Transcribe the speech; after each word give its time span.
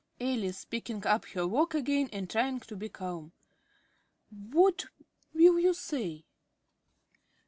~Alice~ 0.19 0.65
(picking 0.65 1.05
up 1.05 1.25
her 1.25 1.45
work 1.45 1.75
again 1.75 2.09
and 2.11 2.27
trying 2.27 2.59
to 2.59 2.75
be 2.75 2.89
calm). 2.89 3.33
What 4.31 4.85
will 5.31 5.59
you 5.59 5.75
say? 5.75 6.25